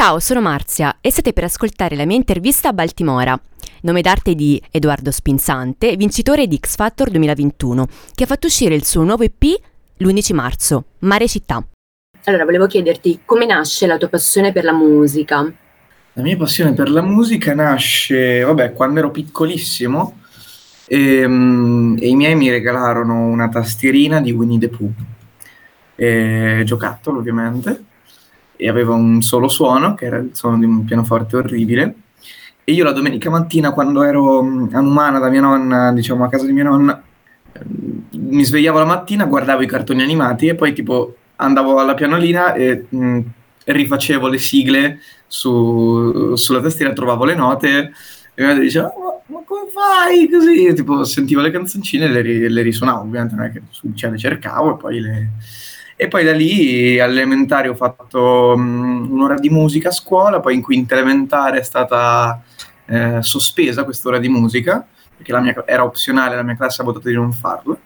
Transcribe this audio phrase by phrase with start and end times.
[0.00, 3.38] Ciao, sono Marzia e state per ascoltare la mia intervista a Baltimora,
[3.82, 8.86] nome d'arte di Edoardo Spinzante, vincitore di X Factor 2021, che ha fatto uscire il
[8.86, 9.42] suo nuovo EP
[9.98, 11.62] l'11 marzo, Mare Città.
[12.24, 15.52] Allora, volevo chiederti come nasce la tua passione per la musica?
[16.14, 20.20] La mia passione per la musica nasce, vabbè, quando ero piccolissimo
[20.86, 24.94] e, ehm, e i miei mi regalarono una tastierina di Winnie the Pooh,
[25.94, 27.88] e, giocattolo ovviamente,
[28.60, 31.94] e aveva un solo suono, che era il suono di un pianoforte orribile.
[32.62, 36.28] E io la domenica mattina, quando ero mm, a Numana da mia nonna, diciamo a
[36.28, 37.02] casa di mia nonna,
[37.64, 42.52] mm, mi svegliavo la mattina, guardavo i cartoni animati e poi tipo andavo alla pianolina
[42.52, 43.20] e mh, mm,
[43.64, 47.92] rifacevo le sigle su, sulla tastiera, trovavo le note
[48.34, 50.66] e mi diceva ma, ma, come fai così?
[50.66, 53.62] E, tipo sentivo le canzoncine e le, le risuonavo, ovviamente non è che
[53.94, 55.28] cioè, le cercavo e poi le
[56.02, 60.62] e poi da lì all'elementare ho fatto um, un'ora di musica a scuola, poi in
[60.62, 62.42] quinta elementare è stata
[62.86, 64.82] eh, sospesa quest'ora di musica,
[65.14, 67.78] perché mia, era opzionale, la mia classe ha votato di non farlo.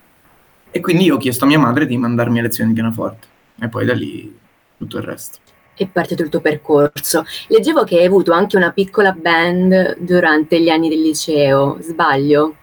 [0.71, 3.27] E quindi ho chiesto a mia madre di mandarmi a lezioni di pianoforte.
[3.61, 4.33] E poi da lì
[4.79, 5.39] tutto il resto.
[5.75, 7.25] E parte il tuo percorso.
[7.49, 12.55] Leggevo che hai avuto anche una piccola band durante gli anni del liceo, sbaglio?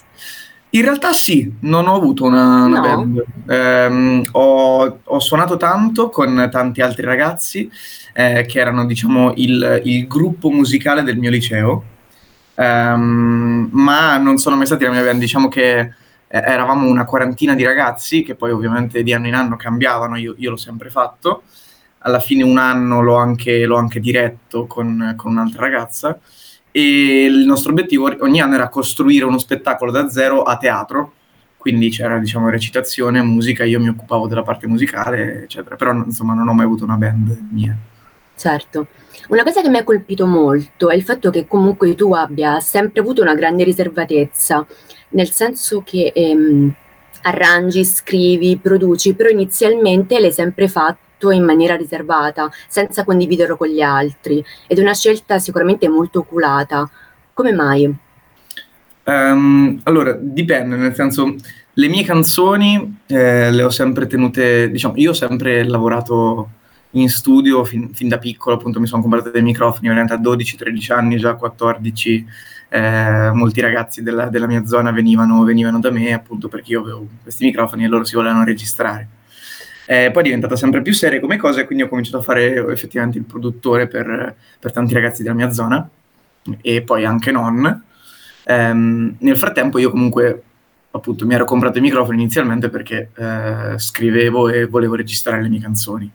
[0.74, 2.82] In realtà sì, non ho avuto una, una no.
[2.82, 3.24] band.
[3.46, 7.70] Eh, ho, ho, suonato tanto con tanti altri ragazzi
[8.14, 11.84] eh, che erano, diciamo, il, il, gruppo musicale del mio liceo,
[12.56, 15.20] ehm, ma non sono mai stati la mia band.
[15.20, 15.92] Diciamo che eh,
[16.28, 20.52] eravamo una quarantina di ragazzi che poi ovviamente di anno in anno cambiavano, io, io
[20.52, 21.44] l'ho sempre fatto.
[22.04, 26.18] Alla fine un anno l'ho anche, l'ho anche diretto con, con un'altra ragazza
[26.72, 31.14] e il nostro obiettivo ogni anno era costruire uno spettacolo da zero a teatro,
[31.58, 36.48] quindi c'era diciamo recitazione, musica, io mi occupavo della parte musicale, eccetera, però insomma non
[36.48, 37.78] ho mai avuto una band mia.
[38.36, 38.88] Certo.
[39.28, 43.02] Una cosa che mi ha colpito molto è il fatto che comunque tu abbia sempre
[43.02, 44.66] avuto una grande riservatezza,
[45.10, 46.74] nel senso che ehm,
[47.24, 53.68] arrangi, scrivi, produci, però inizialmente l'hai sempre fatto tutto in maniera riservata, senza condividerlo con
[53.68, 54.44] gli altri.
[54.66, 56.90] Ed è una scelta sicuramente molto oculata.
[57.34, 57.96] Come mai?
[59.04, 61.36] Um, allora, dipende, nel senso,
[61.74, 66.50] le mie canzoni eh, le ho sempre tenute, diciamo, io ho sempre lavorato
[66.92, 70.92] in studio fin, fin da piccolo, appunto mi sono comprato dei microfoni veramente a 12-13
[70.92, 72.28] anni, già 14,
[72.70, 77.08] eh, molti ragazzi della, della mia zona venivano, venivano, da me appunto perché io avevo
[77.24, 79.08] questi microfoni e loro si volevano registrare.
[79.86, 82.66] Eh, poi è diventata sempre più seria come cosa e quindi ho cominciato a fare
[82.72, 85.88] effettivamente il produttore per, per tanti ragazzi della mia zona
[86.62, 87.84] e poi anche non.
[88.46, 90.44] Ehm, nel frattempo io comunque
[90.92, 95.60] appunto mi ero comprato i microfoni inizialmente perché eh, scrivevo e volevo registrare le mie
[95.60, 96.12] canzoni.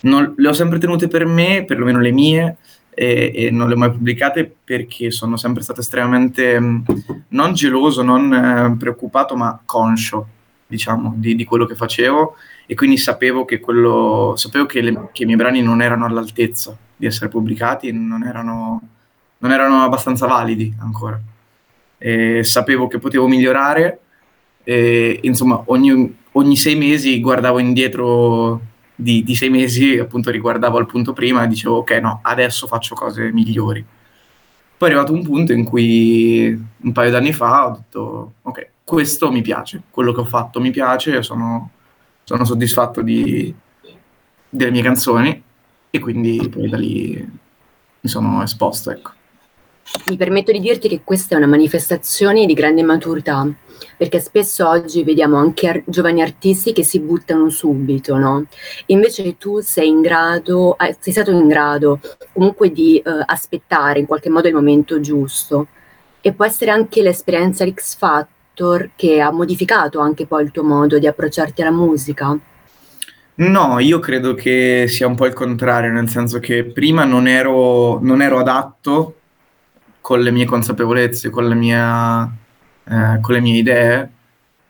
[0.00, 2.56] Non, le ho sempre tenute per me, perlomeno le mie,
[2.94, 6.84] e, e, non le ho mai pubblicate perché sono sempre stato estremamente mh,
[7.28, 10.26] non geloso, non eh, preoccupato, ma conscio,
[10.66, 12.36] diciamo, di, di, quello che facevo
[12.66, 16.76] e quindi sapevo che, quello, sapevo che, le, che i miei brani non erano all'altezza
[16.96, 18.80] di essere pubblicati, non erano,
[19.38, 21.20] non erano abbastanza validi ancora.
[21.98, 24.00] E sapevo che potevo migliorare
[24.64, 28.60] e insomma ogni, ogni sei mesi guardavo indietro
[28.94, 32.94] di, di, sei mesi, appunto riguardavo al punto prima e dicevo ok no, adesso faccio
[32.94, 33.84] cose migliori.
[34.76, 36.48] Poi è arrivato un punto in cui
[36.82, 40.70] un paio d'anni fa ho detto ok, questo mi piace, quello che ho fatto mi
[40.70, 41.70] piace, sono
[42.24, 43.54] sono soddisfatto di,
[44.48, 45.42] delle mie canzoni
[45.90, 47.40] e quindi poi da lì
[48.00, 49.10] mi sono esposto, ecco.
[50.06, 53.46] Mi permetto di dirti che questa è una manifestazione di grande maturità,
[53.96, 58.46] perché spesso oggi vediamo anche ar- giovani artisti che si buttano subito, no?
[58.86, 62.00] Invece tu sei in grado, eh, sei stato in grado
[62.32, 65.66] comunque di eh, aspettare in qualche modo il momento giusto.
[66.20, 70.62] E può essere anche l'esperienza X Factor Factor che ha modificato anche poi il tuo
[70.62, 72.38] modo di approcciarti alla musica?
[73.34, 77.98] No, io credo che sia un po' il contrario, nel senso che prima non ero,
[78.02, 79.16] non ero adatto
[80.02, 82.24] con le mie consapevolezze, con, mia,
[82.84, 84.10] eh, con le mie idee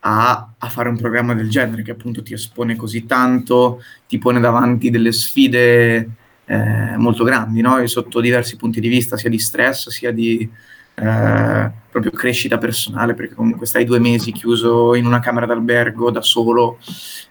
[0.01, 4.39] a, a, fare un programma del genere che appunto ti espone così tanto, ti pone
[4.39, 6.09] davanti delle sfide
[6.45, 7.85] eh, molto grandi, no?
[7.89, 10.49] sotto diversi punti di vista, sia di stress, sia di,
[10.95, 16.23] eh, proprio crescita personale, perché comunque stai due mesi chiuso in una camera d'albergo da
[16.23, 16.79] solo,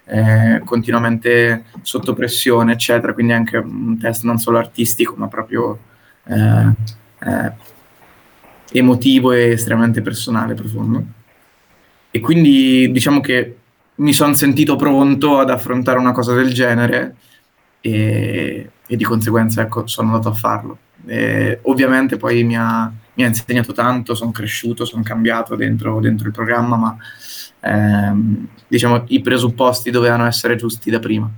[0.04, 5.78] eh, continuamente sotto pressione, eccetera, quindi anche un test non solo artistico, ma proprio
[6.24, 6.72] eh,
[7.18, 7.70] eh
[8.72, 11.04] emotivo e estremamente personale, profondo.
[12.10, 13.56] E quindi diciamo che
[13.96, 17.16] mi sono sentito pronto ad affrontare una cosa del genere
[17.80, 20.78] e, e di conseguenza ecco, sono andato a farlo.
[21.06, 26.26] E, ovviamente poi mi ha, mi ha, insegnato tanto, sono cresciuto, sono cambiato dentro, dentro
[26.26, 26.96] il programma, ma
[27.60, 31.30] ehm, diciamo i presupposti dovevano essere giusti da prima.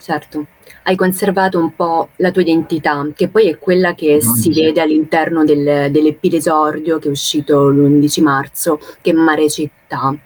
[0.00, 0.46] Certo,
[0.84, 4.80] hai conservato un po' la tua identità, che poi è quella che non si vede
[4.80, 10.16] all'interno del, dell'EP d'esordio che è uscito l'11 marzo, che è Mare Città.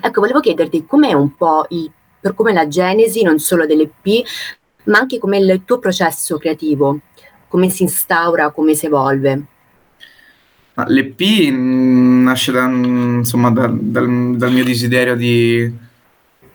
[0.00, 1.90] Ecco, volevo chiederti com'è un po' il,
[2.20, 4.22] per come la genesi non solo dell'EP,
[4.84, 7.00] ma anche com'è il tuo processo creativo,
[7.48, 9.46] come si instaura, come si evolve.
[10.74, 15.70] L'EP nasce da, insomma, da, dal, dal, mio desiderio di,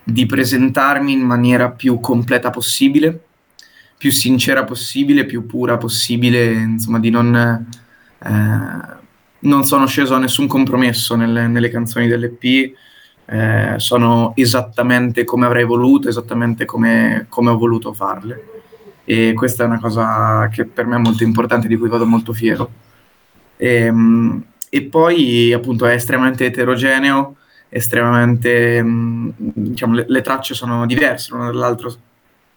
[0.03, 3.25] di, presentarmi in maniera più completa possibile,
[3.95, 7.67] più sincera possibile, più pura possibile, insomma, di non,
[8.17, 8.95] eh,
[9.39, 12.73] non sono sceso a nessun compromesso nelle, nelle canzoni dell'EP,
[13.25, 18.63] eh, sono esattamente come avrei voluto, esattamente come, come, ho voluto farle.
[19.05, 22.33] E questa è una cosa che per me è molto importante, di cui vado molto
[22.33, 22.85] fiero.
[23.57, 27.35] E, ehm, e poi appunto è estremamente eterogeneo,
[27.69, 31.93] estremamente, mm, diciamo, le, le tracce sono diverse l'una dall'altro,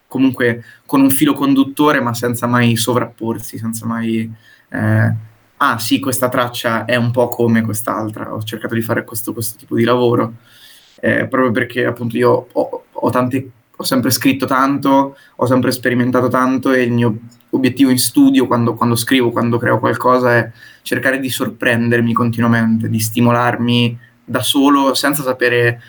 [0.07, 4.31] comunque con un filo conduttore ma senza mai sovrapporsi, senza mai...
[4.69, 5.13] Eh,
[5.57, 9.57] ah sì, questa traccia è un po' come quest'altra, ho cercato di fare questo, questo
[9.57, 10.33] tipo di lavoro
[11.01, 16.27] eh, proprio perché appunto io ho, ho, tanti, ho, sempre scritto tanto, ho sempre sperimentato
[16.27, 17.17] tanto e il mio
[17.51, 20.51] obiettivo in studio quando, quando scrivo, quando creo qualcosa è
[20.81, 25.81] cercare di sorprendermi continuamente, di stimolarmi da solo senza sapere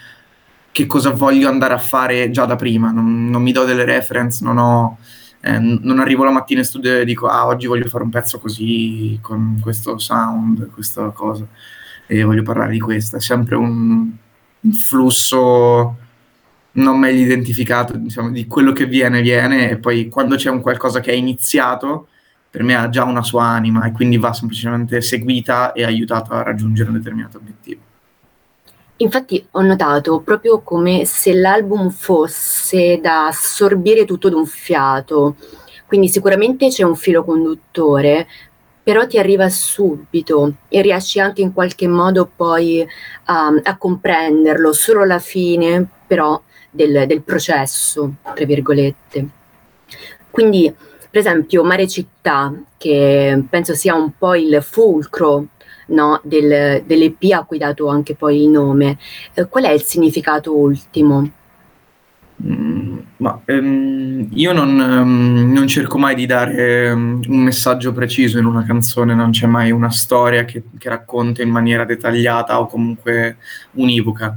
[0.72, 4.42] che cosa voglio andare a fare già da prima, non, non mi do delle reference,
[4.42, 4.98] non, ho,
[5.40, 8.38] eh, non arrivo la mattina in studio e dico ah oggi voglio fare un pezzo
[8.38, 11.46] così, con questo sound, questa cosa,
[12.06, 14.10] e voglio parlare di questo, è sempre un,
[14.60, 15.98] un flusso
[16.72, 21.00] non meglio identificato, diciamo, di quello che viene, viene, e poi quando c'è un qualcosa
[21.00, 22.08] che è iniziato,
[22.48, 26.42] per me ha già una sua anima e quindi va semplicemente seguita e aiutata a
[26.42, 27.80] raggiungere un determinato obiettivo.
[28.96, 35.36] Infatti ho notato proprio come se l'album fosse da assorbire tutto d'un fiato,
[35.86, 38.26] quindi sicuramente c'è un filo conduttore,
[38.82, 42.86] però ti arriva subito e riesci anche in qualche modo poi
[43.24, 46.40] a, a comprenderlo, solo alla fine però
[46.72, 49.28] del, del, processo, tra virgolette.
[50.30, 50.74] Quindi,
[51.10, 55.46] per esempio, Mare Città, che penso sia un po' il fulcro
[55.88, 58.98] no, del, dell'EP a cui dato anche poi il nome,
[59.34, 61.30] eh, qual è il significato ultimo?
[62.44, 68.38] Mm, ma ehm, io non, ehm, non, cerco mai di dare um, un messaggio preciso
[68.38, 72.66] in una canzone, non c'è mai una storia che, che racconta in maniera dettagliata o
[72.66, 73.36] comunque
[73.72, 74.36] univoca.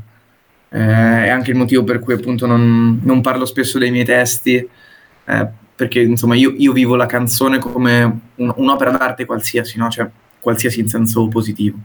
[0.76, 0.78] Eh,
[1.26, 5.48] è anche il motivo per cui appunto non, non parlo spesso dei miei testi, eh,
[5.74, 9.90] perché insomma io, io, vivo la canzone come un, un'opera d'arte qualsiasi, no?
[9.90, 11.78] cioè qualsiasi in senso positivo.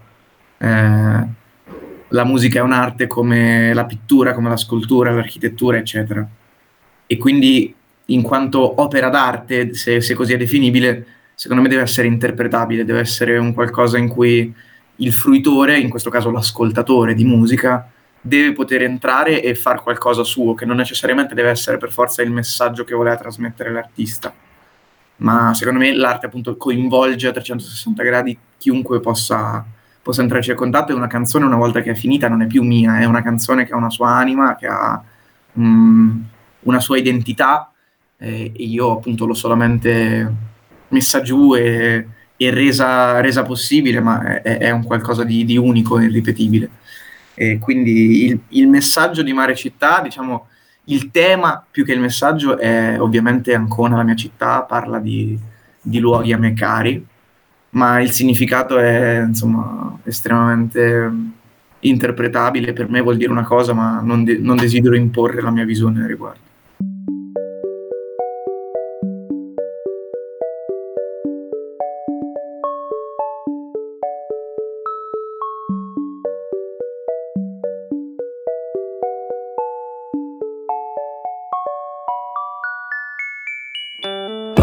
[0.58, 1.26] Eh,
[2.08, 6.26] la musica è un'arte come la pittura, come la scultura, l'architettura, eccetera.
[7.06, 7.72] E quindi,
[8.06, 12.98] in quanto opera d'arte, se, se così è definibile, secondo me deve essere interpretabile, deve
[12.98, 14.52] essere un qualcosa in cui
[14.96, 17.88] il fruitore, in questo caso l'ascoltatore di musica,
[18.20, 22.30] deve poter entrare e fare qualcosa suo, che non necessariamente deve essere per forza il
[22.30, 24.32] messaggio che voleva trasmettere l'artista.
[25.16, 29.64] Ma secondo me l'arte appunto coinvolge a 360 gradi chiunque possa
[30.02, 32.62] possa entrarci a contatto e una canzone una volta che è finita non è più
[32.62, 35.02] mia, è una canzone che ha una sua anima, che ha
[35.52, 36.26] um,
[36.60, 37.70] una sua identità
[38.16, 40.32] eh, e io appunto l'ho solamente
[40.88, 45.98] messa giù e, e resa, resa, possibile, ma è, è un qualcosa di, di, unico
[45.98, 46.70] e irripetibile.
[47.40, 50.48] E quindi il, il messaggio di Mare Città, diciamo,
[50.84, 55.38] il tema più che il messaggio è ovviamente Ancona, la mia città, parla di,
[55.80, 57.02] di luoghi a me cari,
[57.70, 61.10] ma il significato è insomma estremamente
[61.78, 65.64] interpretabile, per me vuol dire una cosa, ma non, de- non desidero imporre la mia
[65.64, 66.49] visione al riguardo.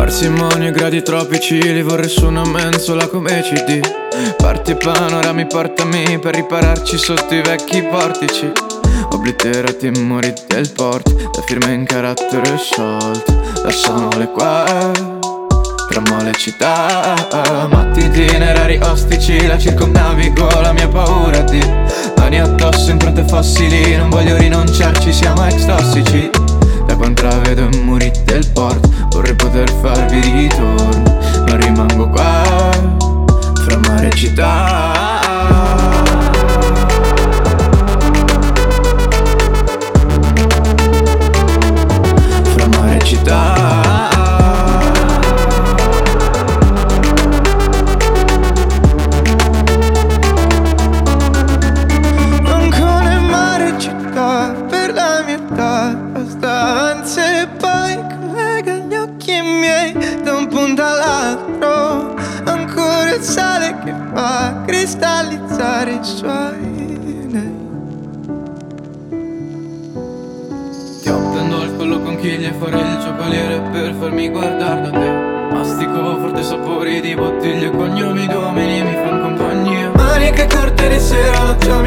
[0.08, 3.82] Parsimonia, gradi tropici, li vorrei su una mensola come CD
[4.38, 8.50] Parti panorami, portami per ripararci sotto i vecchi portici
[9.12, 13.34] Obliterati i muri del port, da firme in carattere sciolto
[13.64, 14.92] Lasciamole qua,
[15.90, 17.68] tramo le città.
[17.70, 21.60] Matti itinerari ostici, la circumnavigo, la mia paura di.
[22.16, 26.37] Mani addosso, impronte fossili, non voglio rinunciarci, siamo ex tossici
[26.88, 28.90] Da quando la vedo in muri del porto.
[29.18, 31.18] Vorrei poter farvi ritorno
[31.48, 32.44] Ma rimango qua
[33.56, 35.17] Fra mare e città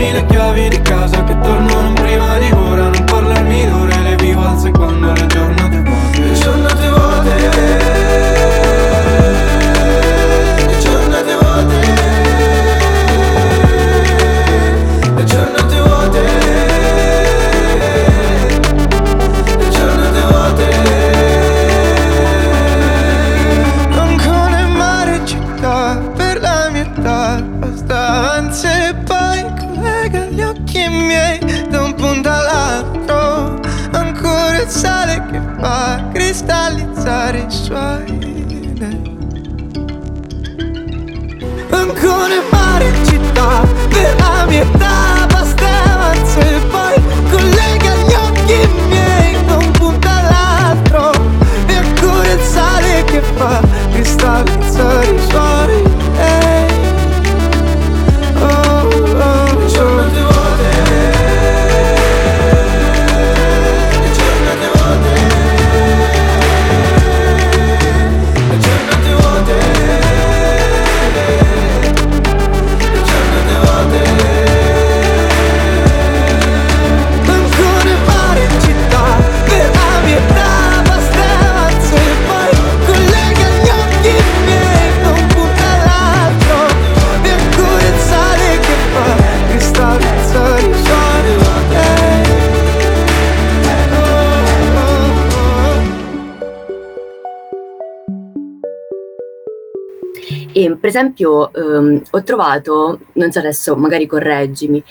[0.01, 1.80] Lasciami le chiavi di casa Che tornano
[36.21, 38.05] fa cristallizzare i suoi
[38.79, 39.19] nei
[41.71, 44.67] Ancora in mare città per la mia
[100.79, 104.83] per esempio ehm, ho trovato, non so adesso, magari correggimi,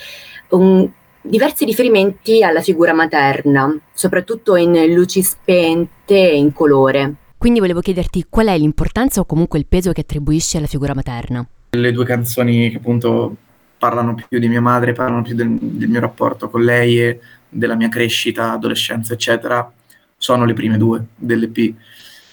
[0.49, 0.89] un-
[1.21, 7.13] diversi riferimenti alla figura materna, soprattutto in luci spente e in colore.
[7.37, 11.45] Quindi volevo chiederti qual è l'importanza o comunque il peso che attribuisci alla figura materna.
[11.69, 13.35] Le due canzoni che appunto
[13.77, 17.75] parlano più di mia madre, parlano più del, del mio rapporto con lei e della
[17.75, 19.71] mia crescita, adolescenza, eccetera,
[20.17, 21.73] sono le prime due dell'EP.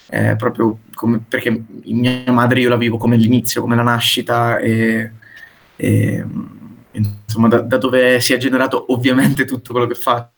[0.08, 5.12] Eh, proprio come, perché mia madre io la vivo come l'inizio, come la nascita e,
[5.74, 6.24] e,
[6.92, 10.30] insomma da, da dove si è generato ovviamente tutto quello che fa.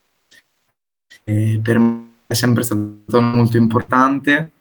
[1.24, 4.52] E per me è sempre stato molto importante.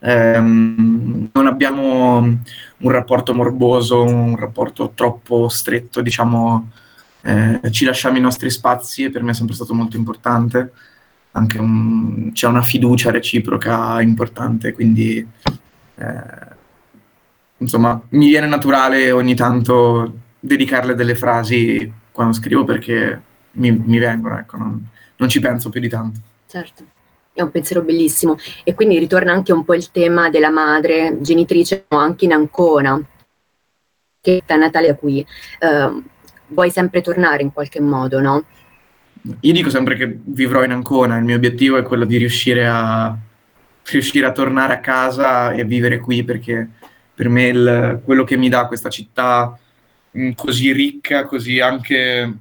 [0.00, 6.70] Ehm, non abbiamo un rapporto morboso, un rapporto troppo stretto, diciamo,
[7.22, 10.72] eh, ci lasciamo i nostri spazi e per me è sempre stato molto importante.
[11.36, 15.26] Anche un- c'è una fiducia reciproca importante, quindi
[15.96, 16.52] eh,
[17.58, 23.20] insomma mi viene naturale ogni tanto dedicarle delle frasi quando scrivo perché
[23.52, 24.86] mi, mi vengono, ecco, non,
[25.16, 26.20] non ci penso più di tanto.
[26.46, 26.84] Certo,
[27.32, 28.36] è un pensiero bellissimo.
[28.62, 33.00] E quindi ritorna anche un po' il tema della madre, genitrice, ma anche in Ancona,
[34.20, 35.26] che è Natale a cui
[35.58, 36.02] eh,
[36.48, 38.44] vuoi sempre tornare in qualche modo, no?
[39.40, 43.16] Io dico sempre che vivrò in Ancona, il mio obiettivo è quello di riuscire a,
[43.86, 46.68] riuscire a tornare a casa e a vivere qui perché
[47.14, 49.58] per me il- quello che mi dà questa città
[50.10, 52.32] mh, così ricca, così anche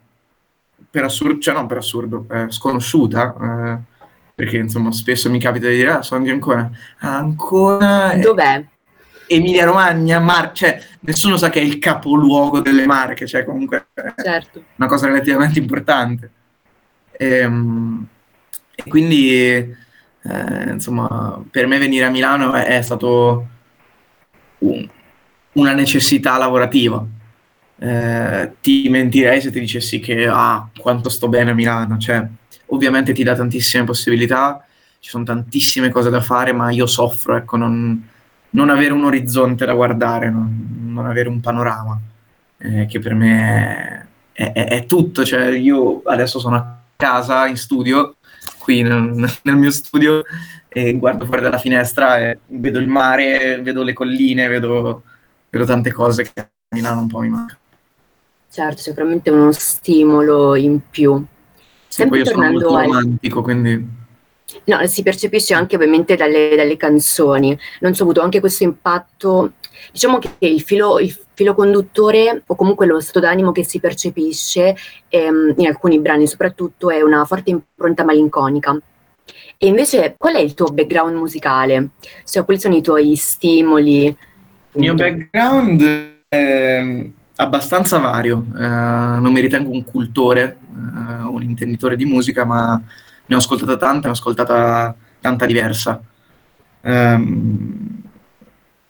[0.90, 4.04] per assurdo, cioè non per assurdo, eh, sconosciuta, eh,
[4.36, 8.63] perché insomma spesso mi capita di dire, ah, sono di Ancona, Ah, Ancona è Dov'è?
[9.28, 14.13] Emilia Romagna, Mar- cioè nessuno sa che è il capoluogo delle Marche, cioè comunque è
[14.22, 14.63] Certo.
[14.75, 16.30] una cosa relativamente importante.
[17.17, 18.08] Ehm,
[18.75, 23.48] E, quindi, eh, insomma, per me venire a Milano è, è stato
[24.60, 24.88] un-
[25.53, 27.05] una necessità lavorativa.
[27.77, 31.98] Eh, ti mentirei se ti dicessi che ah, quanto sto bene a Milano.
[31.98, 32.25] Cioè,
[32.67, 34.65] ovviamente ti dà tantissime possibilità,
[35.00, 38.08] ci sono tantissime cose da fare, ma io soffro, ecco, non,
[38.51, 42.00] non avere un orizzonte da guardare, non, non avere un panorama,
[42.58, 45.25] eh, che per me è, è- è tutto.
[45.25, 48.16] Cioè, io adesso sono a casa in studio
[48.60, 50.24] qui nel, nel mio studio
[50.70, 55.04] e guardo fuori dalla finestra e vedo il mare, vedo le colline, vedo,
[55.50, 57.60] vedo tante cose che a Milano un po' mi mancano.
[58.50, 61.24] Certo, sicuramente uno stimolo in più.
[61.88, 63.44] Sempre sì, tornando sono molto romantico, al...
[63.44, 63.88] quindi...
[64.66, 67.58] No, si percepisce anche ovviamente dalle, dalle canzoni.
[67.80, 69.54] Non so, ho avuto anche questo impatto.
[69.92, 74.75] Diciamo che il filo, il filo conduttore, o comunque lo stato d'animo che si percepisce
[75.10, 78.77] ehm, in alcuni brani soprattutto, è una forte impronta malinconica.
[79.58, 81.89] E invece, qual è il tuo background musicale?
[82.25, 84.06] Cioè, quali sono i tuoi stimoli?
[84.06, 84.15] Il
[84.80, 85.84] mio background
[86.27, 88.46] è abbastanza vario.
[88.56, 92.82] Eh, non mi ritengo un cultore, eh, un intenditore di musica, ma
[93.25, 96.01] ne ho ascoltata tanta, ne ho ascoltata tanta diversa.
[96.82, 97.93] Um,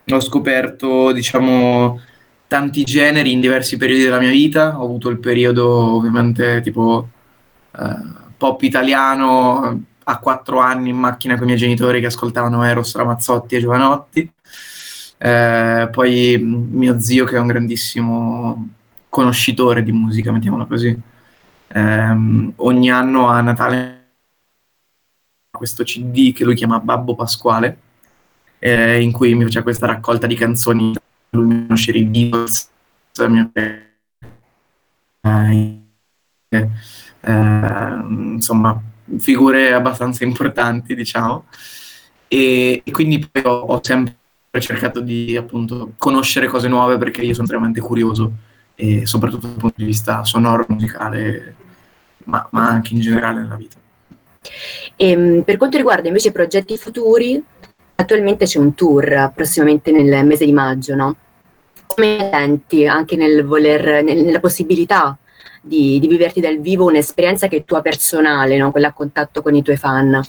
[0.09, 1.99] ho scoperto, diciamo,
[2.47, 4.79] tanti generi in diversi periodi della mia vita.
[4.79, 7.09] Ho avuto il periodo, ovviamente, tipo
[7.71, 12.95] uh, pop italiano a quattro anni in macchina con i miei genitori che ascoltavano Eros,
[12.95, 14.31] Ramazzotti e Giovanotti.
[15.17, 18.69] Eh, poi mio zio, che è un grandissimo
[19.07, 20.99] conoscitore di musica, mettiamola così.
[21.67, 24.01] Eh, ogni anno a Natale
[25.49, 27.77] questo CD che lui chiama Babbo Pasquale,
[28.65, 30.93] eh, in cui mi faceva questa raccolta di canzoni,
[31.31, 32.69] lui mi conosceva i Beatles,
[35.11, 36.69] eh,
[37.19, 38.81] eh, insomma,
[39.17, 41.45] figure abbastanza importanti, diciamo.
[42.29, 44.15] E, e quindi poi ho, ho, sempre
[44.59, 48.31] cercato di appunto conoscere cose nuove perché io sono estremamente curioso
[48.75, 51.55] e soprattutto dal punto di vista sonoro, musicale,
[52.25, 53.75] ma, ma anche in generale nella vita.
[54.95, 57.43] E, ehm, per quanto riguarda invece progetti futuri,
[58.03, 61.15] attualmente c'è un tour prossimamente nel mese di maggio, no?
[61.87, 65.17] Come senti anche nel voler, nel, nella possibilità
[65.61, 68.71] di, di, viverti dal vivo un'esperienza che è tua personale, no?
[68.71, 70.21] quella a contatto con i tuoi fan?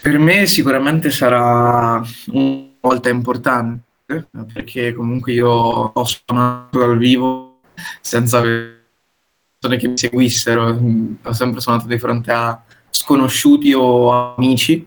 [0.00, 7.60] Per me sicuramente sarà una volta importante, perché comunque io ho suonato dal vivo
[8.00, 10.78] senza persone che mi seguissero,
[11.22, 14.86] ho sempre suonato di fronte a sconosciuti o amici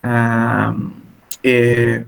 [0.00, 0.99] ehm,
[1.40, 2.06] e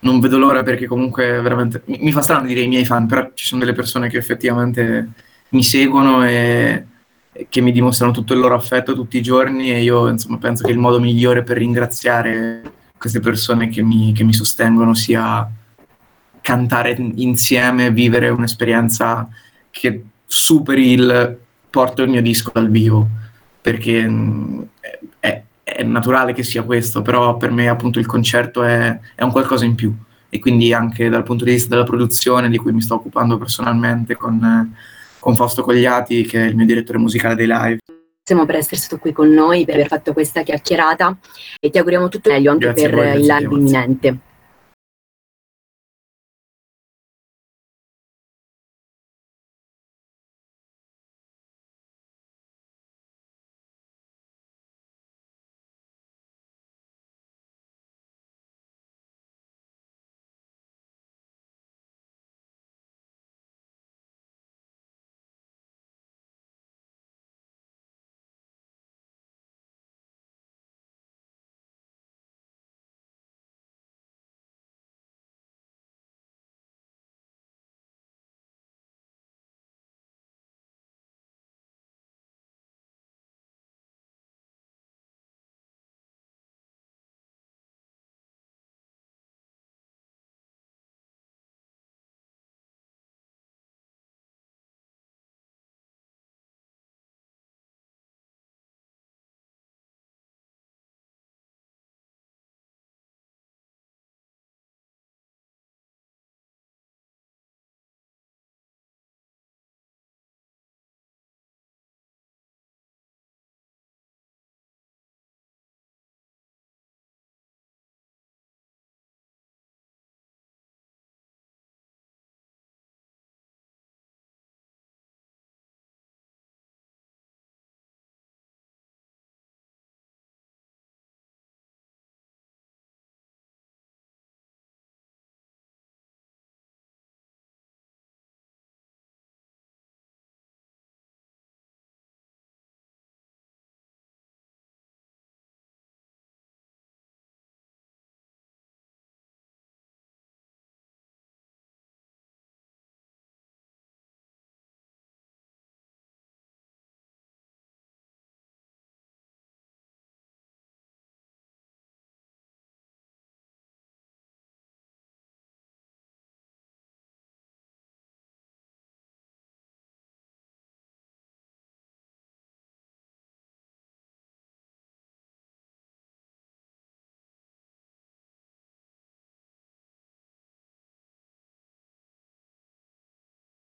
[0.00, 3.44] non vedo l'ora perché comunque veramente mi, fa strano dire i miei fan, però ci
[3.44, 5.08] sono delle persone che effettivamente
[5.50, 6.86] mi seguono e,
[7.32, 10.64] e che mi dimostrano tutto il loro affetto tutti i giorni e io insomma penso
[10.64, 12.62] che il modo migliore per ringraziare
[12.96, 15.48] queste persone che mi, che mi sostengono sia
[16.40, 19.28] cantare insieme, vivere un'esperienza
[19.70, 23.08] che superi il porto il mio disco dal vivo
[23.60, 24.68] perché mh,
[25.20, 25.42] è,
[25.74, 29.64] è, naturale che sia questo, però per me appunto il concerto è, è, un qualcosa
[29.64, 29.92] in più
[30.28, 34.14] e quindi anche dal punto di vista della produzione di cui mi sto occupando personalmente
[34.16, 34.74] con,
[35.18, 37.78] con Fausto Cogliati che è il mio direttore musicale dei live.
[38.22, 41.18] Grazie per essere stato qui con noi, per aver fatto questa chiacchierata
[41.58, 44.18] e ti auguriamo tutto meglio anche Grazie per il live imminente.